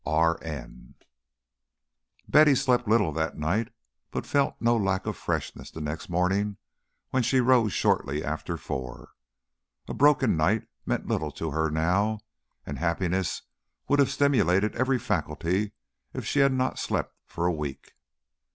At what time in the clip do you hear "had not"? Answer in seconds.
16.39-16.79